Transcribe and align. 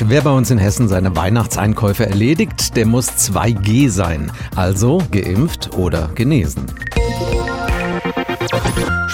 Wer 0.00 0.22
bei 0.22 0.30
uns 0.30 0.50
in 0.50 0.58
Hessen 0.58 0.88
seine 0.88 1.16
Weihnachtseinkäufe 1.16 2.06
erledigt, 2.06 2.76
der 2.76 2.86
muss 2.86 3.10
2G 3.10 3.90
sein, 3.90 4.30
also 4.54 5.02
geimpft 5.10 5.76
oder 5.76 6.08
genesen. 6.14 6.66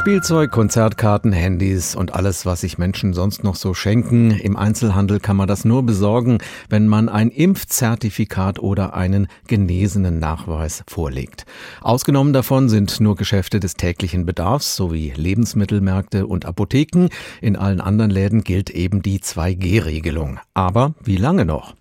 Spielzeug, 0.05 0.51
Konzertkarten, 0.51 1.33
Handys 1.33 1.95
und 1.95 2.15
alles, 2.15 2.45
was 2.45 2.61
sich 2.61 2.77
Menschen 2.77 3.15
sonst 3.15 3.43
noch 3.43 3.57
so 3.57 3.73
schenken. 3.73 4.33
Im 4.33 4.55
Einzelhandel 4.55 5.19
kann 5.19 5.35
man 5.39 5.49
das 5.49 5.65
nur 5.65 5.83
besorgen, 5.83 6.41
wenn 6.69 6.89
man 6.89 7.09
ein 7.09 7.31
Impfzertifikat 7.31 8.59
oder 8.59 8.93
einen 8.93 9.29
genesenen 9.47 10.19
Nachweis 10.19 10.85
vorlegt. 10.87 11.47
Ausgenommen 11.81 12.35
davon 12.35 12.69
sind 12.69 13.01
nur 13.01 13.17
Geschäfte 13.17 13.61
des 13.61 13.77
täglichen 13.77 14.27
Bedarfs 14.27 14.77
sowie 14.77 15.15
Lebensmittelmärkte 15.17 16.27
und 16.27 16.45
Apotheken. 16.45 17.09
In 17.41 17.57
allen 17.57 17.81
anderen 17.81 18.11
Läden 18.11 18.45
gilt 18.45 18.69
eben 18.69 19.01
die 19.01 19.21
2G-Regelung. 19.21 20.39
Aber 20.53 20.93
wie 21.03 21.17
lange 21.17 21.47
noch? 21.47 21.75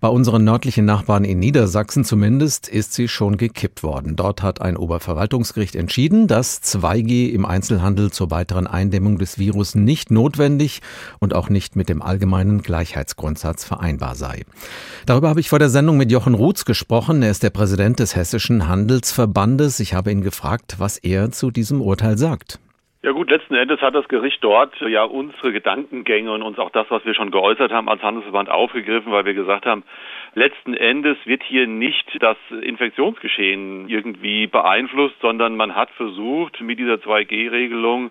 Bei 0.00 0.08
unseren 0.08 0.44
nördlichen 0.44 0.84
Nachbarn 0.84 1.24
in 1.24 1.40
Niedersachsen 1.40 2.04
zumindest 2.04 2.68
ist 2.68 2.92
sie 2.92 3.08
schon 3.08 3.36
gekippt 3.36 3.82
worden. 3.82 4.14
Dort 4.14 4.42
hat 4.42 4.62
ein 4.62 4.76
Oberverwaltungsgericht 4.76 5.74
entschieden, 5.74 6.28
dass 6.28 6.60
2G 7.04 7.30
im 7.30 7.44
Einzelhandel 7.44 7.74
Einzelhandel 7.74 8.10
zur 8.10 8.30
weiteren 8.30 8.66
Eindämmung 8.66 9.18
des 9.18 9.38
Virus 9.38 9.74
nicht 9.74 10.10
notwendig 10.10 10.80
und 11.18 11.34
auch 11.34 11.48
nicht 11.48 11.76
mit 11.76 11.88
dem 11.88 12.02
allgemeinen 12.02 12.62
Gleichheitsgrundsatz 12.62 13.64
vereinbar 13.64 14.14
sei. 14.14 14.44
Darüber 15.06 15.28
habe 15.28 15.40
ich 15.40 15.48
vor 15.48 15.58
der 15.58 15.70
Sendung 15.70 15.96
mit 15.96 16.10
Jochen 16.10 16.34
Ruths 16.34 16.64
gesprochen. 16.64 17.22
Er 17.22 17.30
ist 17.30 17.42
der 17.42 17.50
Präsident 17.50 17.98
des 17.98 18.16
Hessischen 18.16 18.68
Handelsverbandes. 18.68 19.80
Ich 19.80 19.94
habe 19.94 20.12
ihn 20.12 20.22
gefragt, 20.22 20.76
was 20.78 20.98
er 20.98 21.30
zu 21.30 21.50
diesem 21.50 21.80
Urteil 21.80 22.16
sagt. 22.16 22.58
Ja 23.04 23.12
gut, 23.12 23.28
letzten 23.28 23.54
Endes 23.54 23.82
hat 23.82 23.94
das 23.94 24.08
Gericht 24.08 24.42
dort 24.42 24.80
ja 24.80 25.04
unsere 25.04 25.52
Gedankengänge 25.52 26.32
und 26.32 26.40
uns 26.40 26.58
auch 26.58 26.70
das, 26.70 26.86
was 26.88 27.04
wir 27.04 27.12
schon 27.12 27.30
geäußert 27.30 27.70
haben, 27.70 27.86
als 27.90 28.02
Handelsverband 28.02 28.48
aufgegriffen, 28.48 29.12
weil 29.12 29.26
wir 29.26 29.34
gesagt 29.34 29.66
haben, 29.66 29.82
letzten 30.32 30.72
Endes 30.72 31.18
wird 31.26 31.42
hier 31.42 31.66
nicht 31.66 32.16
das 32.20 32.38
Infektionsgeschehen 32.62 33.90
irgendwie 33.90 34.46
beeinflusst, 34.46 35.16
sondern 35.20 35.54
man 35.54 35.76
hat 35.76 35.90
versucht, 35.90 36.62
mit 36.62 36.78
dieser 36.78 36.94
2G-Regelung 36.94 38.10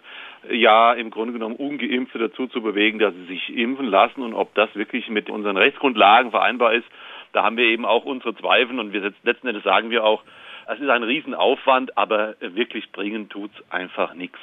ja 0.52 0.94
im 0.94 1.10
Grunde 1.10 1.34
genommen 1.34 1.56
Ungeimpfte 1.56 2.20
dazu 2.20 2.46
zu 2.46 2.62
bewegen, 2.62 3.00
dass 3.00 3.16
sie 3.16 3.26
sich 3.26 3.58
impfen 3.58 3.88
lassen 3.88 4.22
und 4.22 4.36
ob 4.36 4.54
das 4.54 4.76
wirklich 4.76 5.10
mit 5.10 5.28
unseren 5.28 5.58
Rechtsgrundlagen 5.58 6.30
vereinbar 6.30 6.76
ist, 6.76 6.86
da 7.32 7.42
haben 7.42 7.58
wir 7.58 7.66
eben 7.66 7.86
auch 7.86 8.06
unsere 8.06 8.36
Zweifel 8.36 8.80
und 8.80 8.94
wir 8.94 9.12
letzten 9.24 9.48
Endes 9.48 9.64
sagen 9.64 9.90
wir 9.90 10.04
auch, 10.04 10.22
es 10.68 10.80
ist 10.80 10.90
ein 10.90 11.02
Riesenaufwand, 11.02 11.98
aber 11.98 12.36
wirklich 12.40 12.92
bringen 12.92 13.28
tut's 13.28 13.56
einfach 13.72 14.14
nichts. 14.14 14.38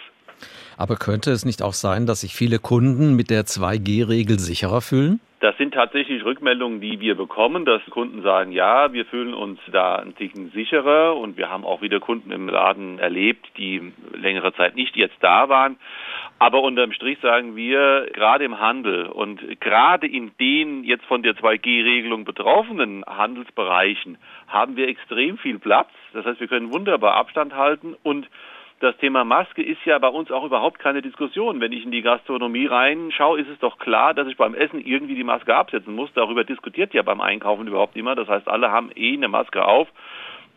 Aber 0.77 0.97
könnte 0.97 1.31
es 1.31 1.45
nicht 1.45 1.63
auch 1.63 1.75
sein, 1.75 2.07
dass 2.07 2.23
sich 2.23 2.35
viele 2.35 2.59
Kunden 2.59 3.15
mit 3.17 3.31
der 3.31 3.45
2G-Regel 3.45 4.39
sicherer 4.39 4.81
fühlen? 4.81 5.21
Das 5.41 5.57
sind 5.57 5.73
tatsächlich 5.73 6.23
Rückmeldungen, 6.23 6.83
die 6.83 7.01
wir 7.01 7.15
bekommen, 7.15 7.65
dass 7.65 7.81
Kunden 7.89 8.21
sagen, 8.21 8.53
ja, 8.53 8.93
wir 8.93 9.07
fühlen 9.07 9.33
uns 9.33 9.59
da 9.73 9.97
ein 9.97 10.15
Ticken 10.15 10.51
sicherer 10.51 11.17
und 11.17 11.39
wir 11.39 11.49
haben 11.49 11.65
auch 11.65 11.81
wieder 11.81 11.99
Kunden 11.99 12.31
im 12.31 12.47
Laden 12.47 12.99
erlebt, 12.99 13.47
die 13.57 13.91
längere 14.13 14.53
Zeit 14.53 14.77
nicht 14.77 14.97
jetzt 14.97 15.17
da 15.21 15.49
waren. 15.49 15.77
Aber 16.39 16.63
unterm 16.63 16.93
Strich 16.93 17.19
sagen 17.23 17.57
wir, 17.57 18.09
gerade 18.13 18.45
im 18.45 18.61
Handel 18.61 19.07
und 19.07 19.61
gerade 19.61 20.07
in 20.07 20.31
den 20.39 20.85
jetzt 20.85 21.07
von 21.07 21.23
der 21.23 21.35
2G-Regelung 21.35 22.27
betroffenen 22.27 23.03
Handelsbereichen 23.07 24.19
haben 24.47 24.77
wir 24.77 24.89
extrem 24.89 25.39
viel 25.39 25.59
Platz. 25.59 25.89
Das 26.13 26.27
heißt, 26.27 26.41
wir 26.41 26.49
können 26.49 26.71
wunderbar 26.71 27.15
Abstand 27.15 27.55
halten 27.55 27.97
und 28.03 28.29
das 28.81 28.97
Thema 28.97 29.25
Maske 29.25 29.63
ist 29.63 29.85
ja 29.85 29.99
bei 29.99 30.09
uns 30.09 30.31
auch 30.31 30.45
überhaupt 30.45 30.79
keine 30.79 31.03
Diskussion. 31.03 31.61
Wenn 31.61 31.73
ich 31.73 31.85
in 31.85 31.91
die 31.91 32.01
Gastronomie 32.01 32.65
reinschaue, 32.65 33.39
ist 33.39 33.49
es 33.51 33.59
doch 33.59 33.79
klar, 33.79 34.15
dass 34.15 34.27
ich 34.27 34.39
beim 34.39 34.55
Essen 34.55 34.81
irgendwie 34.81 35.15
die 35.15 35.25
Maske 35.25 35.55
absetzen 35.55 35.95
muss. 35.95 36.11
Darüber 36.15 36.45
diskutiert 36.45 36.95
ja 36.95 37.03
beim 37.03 37.21
Einkaufen 37.21 37.69
überhaupt 37.69 37.95
niemand. 37.95 38.19
Das 38.19 38.29
heißt, 38.29 38.49
alle 38.49 38.73
haben 38.73 38.91
eh 38.95 39.13
eine 39.13 39.29
Maske 39.29 39.67
auf. 39.67 39.89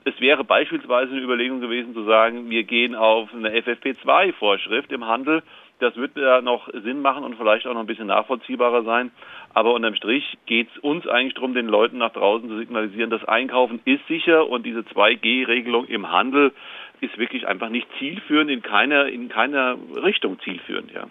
Es 0.06 0.20
wäre 0.22 0.46
beispielsweise 0.46 1.12
eine 1.12 1.22
Überlegung 1.22 1.60
gewesen 1.60 1.94
zu 1.94 2.04
sagen, 2.04 2.50
wir 2.50 2.64
gehen 2.64 2.96
auf 2.96 3.30
eine 3.33 3.50
FFP2-Vorschrift 3.50 4.92
im 4.94 5.06
Handel. 5.06 5.44
Das 5.80 5.98
wird 5.98 6.16
ja 6.16 6.39
noch 6.39 6.70
Sinn 6.72 7.02
machen 7.02 7.26
und 7.26 7.36
vielleicht 7.36 7.67
auch 7.67 7.73
noch 7.73 7.82
ein 7.82 7.88
bisschen 7.88 8.08
nachvollziehbarer 8.08 8.83
sein. 8.83 9.12
Aber 9.54 9.73
unterm 9.73 9.95
Strich 9.95 10.38
geht 10.45 10.70
es 10.73 10.78
uns 10.80 11.06
eigentlich 11.08 11.33
darum, 11.33 11.54
den 11.54 11.67
Leuten 11.67 11.98
nach 11.98 12.14
draußen 12.14 12.48
zu 12.48 12.58
signalisieren, 12.58 13.10
das 13.10 13.26
Einkaufen 13.26 13.82
ist 13.83 14.06
sicher 14.08 14.48
und 14.48 14.66
diese 14.66 14.80
2G-Regelung 14.80 15.86
im 15.86 16.10
Handel 16.10 16.54
ist 17.03 17.17
wirklich 17.17 17.47
einfach 17.47 17.69
nicht 17.69 17.87
zielführend, 17.99 18.49
in 18.49 18.61
keiner, 18.61 19.08
in 19.08 19.30
keiner 19.30 19.77
Richtung 20.03 20.39
zielführend, 20.43 20.91
ja. 20.91 21.08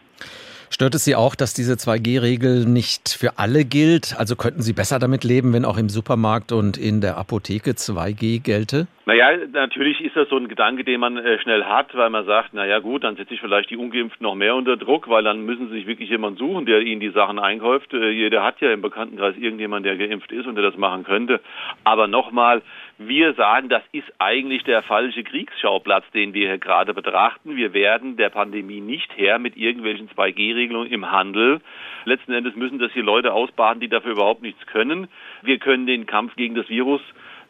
Stört 0.70 0.94
es 0.94 1.04
Sie 1.04 1.14
auch, 1.14 1.34
dass 1.34 1.52
diese 1.52 1.74
2G-Regel 1.74 2.64
nicht 2.64 3.10
für 3.10 3.38
alle 3.38 3.66
gilt? 3.66 4.16
Also 4.18 4.36
könnten 4.36 4.62
Sie 4.62 4.72
besser 4.72 4.98
damit 4.98 5.22
leben, 5.22 5.52
wenn 5.52 5.66
auch 5.66 5.76
im 5.76 5.90
Supermarkt 5.90 6.50
und 6.50 6.78
in 6.78 7.02
der 7.02 7.18
Apotheke 7.18 7.72
2G 7.72 8.40
gelte? 8.40 8.86
Naja, 9.04 9.36
natürlich 9.52 10.00
ist 10.00 10.14
das 10.14 10.28
so 10.28 10.36
ein 10.36 10.46
Gedanke, 10.46 10.84
den 10.84 11.00
man 11.00 11.16
äh, 11.16 11.36
schnell 11.40 11.64
hat, 11.64 11.92
weil 11.96 12.08
man 12.08 12.24
sagt, 12.24 12.54
naja 12.54 12.78
gut, 12.78 13.02
dann 13.02 13.16
setze 13.16 13.34
ich 13.34 13.40
vielleicht 13.40 13.68
die 13.70 13.76
Ungeimpften 13.76 14.22
noch 14.22 14.36
mehr 14.36 14.54
unter 14.54 14.76
Druck, 14.76 15.08
weil 15.08 15.24
dann 15.24 15.44
müssen 15.44 15.68
sie 15.68 15.78
sich 15.78 15.86
wirklich 15.88 16.08
jemanden 16.08 16.38
suchen, 16.38 16.66
der 16.66 16.82
ihnen 16.82 17.00
die 17.00 17.10
Sachen 17.10 17.40
einkauft. 17.40 17.92
Äh, 17.92 18.10
jeder 18.10 18.44
hat 18.44 18.60
ja 18.60 18.72
im 18.72 18.80
Bekanntenkreis 18.80 19.36
irgendjemand, 19.36 19.84
der 19.84 19.96
geimpft 19.96 20.30
ist 20.30 20.46
und 20.46 20.54
der 20.54 20.62
das 20.62 20.76
machen 20.76 21.02
könnte. 21.02 21.40
Aber 21.82 22.06
nochmal, 22.06 22.62
wir 22.98 23.34
sagen, 23.34 23.68
das 23.68 23.82
ist 23.90 24.06
eigentlich 24.20 24.62
der 24.62 24.82
falsche 24.84 25.24
Kriegsschauplatz, 25.24 26.04
den 26.12 26.32
wir 26.32 26.46
hier 26.46 26.58
gerade 26.58 26.94
betrachten. 26.94 27.56
Wir 27.56 27.74
werden 27.74 28.16
der 28.16 28.30
Pandemie 28.30 28.80
nicht 28.80 29.16
her 29.16 29.40
mit 29.40 29.56
irgendwelchen 29.56 30.10
2G-Regelungen 30.10 30.92
im 30.92 31.10
Handel. 31.10 31.60
Letzten 32.04 32.34
Endes 32.34 32.54
müssen 32.54 32.78
das 32.78 32.92
hier 32.92 33.02
Leute 33.02 33.32
ausbaden, 33.32 33.80
die 33.80 33.88
dafür 33.88 34.12
überhaupt 34.12 34.42
nichts 34.42 34.64
können. 34.66 35.08
Wir 35.42 35.58
können 35.58 35.86
den 35.86 36.06
Kampf 36.06 36.36
gegen 36.36 36.54
das 36.54 36.68
Virus 36.68 37.00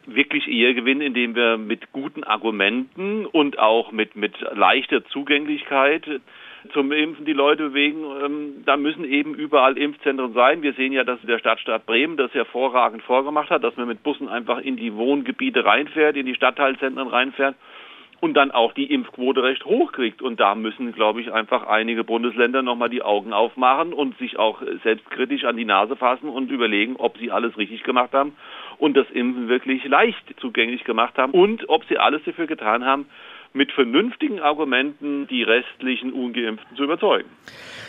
wirklich 0.05 0.47
eher 0.47 0.73
gewinnen, 0.73 1.01
indem 1.01 1.35
wir 1.35 1.57
mit 1.57 1.91
guten 1.91 2.23
Argumenten 2.23 3.25
und 3.25 3.59
auch 3.59 3.91
mit, 3.91 4.15
mit 4.15 4.33
leichter 4.53 5.05
Zugänglichkeit 5.05 6.05
zum 6.71 6.91
Impfen 6.91 7.25
die 7.25 7.33
Leute 7.33 7.69
bewegen. 7.69 8.05
Ähm, 8.23 8.63
da 8.65 8.77
müssen 8.77 9.03
eben 9.03 9.35
überall 9.35 9.77
Impfzentren 9.77 10.33
sein. 10.33 10.61
Wir 10.61 10.73
sehen 10.73 10.93
ja, 10.93 11.03
dass 11.03 11.19
der 11.21 11.39
Stadtstaat 11.39 11.85
Bremen 11.85 12.17
das 12.17 12.33
hervorragend 12.33 13.03
vorgemacht 13.03 13.49
hat, 13.49 13.63
dass 13.63 13.75
man 13.75 13.87
mit 13.87 14.03
Bussen 14.03 14.29
einfach 14.29 14.59
in 14.59 14.77
die 14.77 14.93
Wohngebiete 14.95 15.65
reinfährt, 15.65 16.15
in 16.15 16.25
die 16.25 16.35
Stadtteilzentren 16.35 17.07
reinfährt 17.07 17.55
und 18.23 18.35
dann 18.35 18.51
auch 18.51 18.71
die 18.71 18.85
Impfquote 18.85 19.43
recht 19.43 19.65
hoch 19.65 19.91
kriegt. 19.91 20.21
Und 20.21 20.39
da 20.39 20.55
müssen, 20.55 20.93
glaube 20.93 21.19
ich, 21.19 21.33
einfach 21.33 21.67
einige 21.67 22.05
Bundesländer 22.05 22.61
nochmal 22.61 22.89
die 22.89 23.01
Augen 23.01 23.33
aufmachen 23.33 23.91
und 23.91 24.17
sich 24.17 24.39
auch 24.39 24.61
selbstkritisch 24.81 25.43
an 25.43 25.57
die 25.57 25.65
Nase 25.65 25.97
fassen 25.97 26.29
und 26.29 26.49
überlegen, 26.49 26.95
ob 26.95 27.17
sie 27.17 27.31
alles 27.31 27.57
richtig 27.57 27.83
gemacht 27.83 28.13
haben 28.13 28.31
und 28.77 28.95
das 28.95 29.09
Impfen 29.11 29.49
wirklich 29.49 29.83
leicht 29.83 30.23
zugänglich 30.39 30.85
gemacht 30.85 31.17
haben 31.17 31.33
und 31.33 31.67
ob 31.67 31.83
sie 31.89 31.97
alles 31.97 32.21
dafür 32.23 32.47
getan 32.47 32.85
haben, 32.85 33.07
mit 33.51 33.71
vernünftigen 33.71 34.39
Argumenten 34.39 35.27
die 35.27 35.43
restlichen 35.43 36.11
Ungeimpften 36.11 36.75
zu 36.75 36.83
überzeugen. 36.83 37.29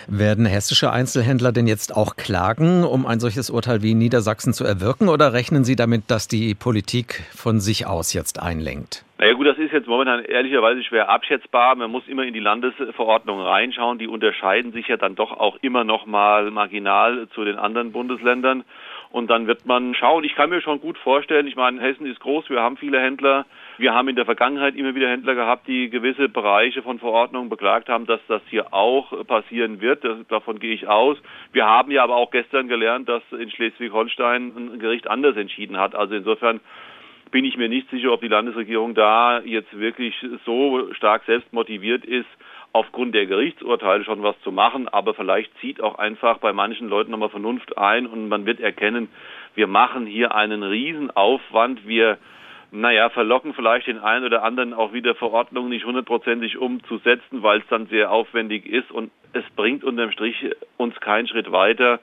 Werden 0.07 0.47
hessische 0.47 0.93
Einzelhändler 0.93 1.53
denn 1.53 1.67
jetzt 1.67 1.97
auch 1.97 2.17
klagen, 2.17 2.85
um 2.85 3.07
ein 3.07 3.21
solches 3.21 3.51
Urteil 3.51 3.83
wie 3.83 3.93
in 3.93 3.99
Niedersachsen 3.99 4.53
zu 4.53 4.65
erwirken, 4.65 5.09
oder 5.09 5.33
rechnen 5.33 5.65
Sie 5.65 5.77
damit, 5.77 6.11
dass 6.11 6.29
die 6.29 6.55
Politik 6.55 7.23
von 7.35 7.61
sich 7.61 7.87
aus 7.87 8.13
jetzt 8.13 8.43
einlenkt? 8.43 9.05
Naja 9.19 9.33
gut, 9.33 9.47
das 9.47 9.57
jetzt 9.75 9.89
momentan 9.89 10.25
ehrlicherweise 10.25 10.83
schwer 10.83 11.11
abschätzbar. 11.11 11.75
Man 11.75 11.91
muss 11.91 12.09
immer 12.09 12.25
in 12.25 12.33
die 12.33 12.41
Landesverordnungen 12.41 13.45
reinschauen. 13.45 13.99
Die 13.99 14.09
unterscheiden 14.09 14.73
sich 14.73 14.89
ja 14.89 14.97
dann 14.97 15.15
doch 15.15 15.33
auch 15.33 15.59
immer 15.61 15.85
noch 15.85 16.07
mal 16.07 16.51
marginal 16.51 17.29
zu 17.35 17.45
den 17.45 17.57
anderen 17.57 17.93
Bundesländern. 17.93 18.65
Und 19.11 19.31
dann 19.31 19.47
wird 19.47 19.65
man 19.65 19.95
schauen. 19.95 20.25
Ich 20.25 20.35
kann 20.35 20.51
mir 20.51 20.61
schon 20.61 20.81
gut 20.81 20.99
vorstellen, 20.99 21.47
ich 21.47 21.55
meine, 21.55 21.81
Hessen 21.81 22.07
ist 22.07 22.19
groß, 22.19 22.51
wir 22.51 22.63
haben 22.63 22.77
viele 22.77 23.01
Händler. 23.01 23.47
Wir 23.79 23.95
haben 23.95 24.09
in 24.09 24.17
der 24.17 24.25
Vergangenheit 24.25 24.75
immer 24.75 24.97
wieder 24.97 25.09
Händler 25.09 25.37
gehabt, 25.37 25.69
die 25.69 25.89
gewisse 25.89 26.29
Bereiche 26.29 26.83
von 26.83 26.99
Verordnungen 26.99 27.49
beklagt 27.49 27.89
haben, 27.89 28.07
dass 28.07 28.21
das 28.27 28.43
hier 28.51 28.75
auch 28.75 29.13
passieren 29.27 29.81
wird. 29.81 30.03
Das, 30.05 30.19
davon 30.29 30.59
gehe 30.59 30.75
ich 30.75 30.89
aus. 30.89 31.17
Wir 31.53 31.65
haben 31.67 31.93
ja 31.93 32.03
aber 32.03 32.17
auch 32.17 32.33
gestern 32.33 32.67
gelernt, 32.67 33.09
dass 33.09 33.23
in 33.31 33.51
Schleswig-Holstein 33.51 34.53
ein 34.57 34.79
Gericht 34.81 35.09
anders 35.09 35.37
entschieden 35.37 35.77
hat. 35.77 35.95
Also 35.95 36.15
insofern 36.15 36.59
bin 37.35 37.45
ich 37.45 37.57
mir 37.57 37.69
nicht 37.69 37.91
sicher, 37.91 38.13
ob 38.13 38.21
die 38.21 38.29
Landesregierung 38.29 38.95
da 38.95 39.41
jetzt 39.41 39.77
wirklich 39.77 40.15
so 40.47 40.95
stark 40.95 41.25
selbst 41.27 41.53
motiviert 41.53 42.05
ist, 42.05 42.29
aufgrund 42.73 43.13
der 43.13 43.27
Gerichtsurteile 43.27 44.05
schon 44.05 44.23
was 44.23 44.41
zu 44.43 44.53
machen, 44.53 44.87
aber 44.87 45.15
vielleicht 45.15 45.51
zieht 45.59 45.81
auch 45.81 45.99
einfach 45.99 46.39
bei 46.39 46.53
manchen 46.53 46.89
Leuten 46.89 47.11
nochmal 47.11 47.31
Vernunft 47.31 47.77
ein 47.77 48.07
und 48.07 48.29
man 48.29 48.47
wird 48.47 48.61
erkennen, 48.61 49.09
wir 49.57 49.67
machen 49.67 50.07
hier 50.07 50.33
einen 50.33 50.63
Riesenaufwand, 50.63 51.89
wir 51.89 52.19
naja, 52.71 53.11
verlocken 53.11 53.53
vielleicht 53.53 53.89
den 53.89 53.99
einen 53.99 54.25
oder 54.25 54.45
anderen 54.45 54.73
auch 54.73 54.93
wieder 54.93 55.17
Verordnungen 55.17 55.71
nicht 55.71 55.87
hundertprozentig 55.87 56.57
umzusetzen, 56.57 57.43
weil 57.43 57.59
es 57.59 57.67
dann 57.67 57.87
sehr 57.87 58.13
aufwendig 58.13 58.65
ist 58.65 58.93
und 58.93 59.11
es 59.33 59.45
bringt 59.57 59.83
unterm 59.83 60.13
Strich 60.13 60.37
uns 60.77 60.95
keinen 61.01 61.27
Schritt 61.27 61.51
weiter. 61.51 61.99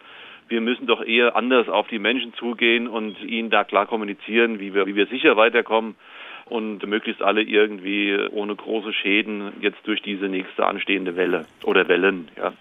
Wir 0.50 0.62
müssen 0.62 0.88
doch 0.88 1.04
eher 1.04 1.36
anders 1.36 1.70
auf 1.70 1.88
die 1.88 2.00
Menschen 2.00 2.34
zugehen 2.34 2.88
und 2.88 3.22
ihnen 3.24 3.50
da 3.50 3.64
klar 3.64 3.86
kommunizieren, 3.86 4.60
wie 4.60 4.74
wir, 4.74 4.86
wie 4.86 4.96
wir 4.96 5.08
sicher 5.08 5.38
weiterkommen 5.38 5.96
und 6.46 6.86
möglichst 6.86 7.22
alle 7.22 7.42
irgendwie 7.42 8.18
ohne 8.32 8.56
große 8.56 8.94
Schäden 8.94 9.54
jetzt 9.62 9.80
durch 9.88 10.02
diese 10.02 10.26
nächste 10.26 10.66
anstehende 10.66 11.16
Welle 11.16 11.46
oder 11.64 11.88
Wellen, 11.88 12.28
ja. 12.38 12.54